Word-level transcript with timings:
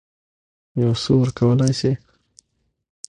یو 0.81 0.91
څه 1.01 1.09
ورکولای 1.21 1.71
سي. 1.79 1.91